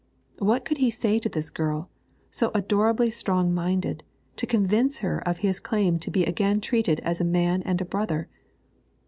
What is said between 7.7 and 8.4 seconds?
a brother?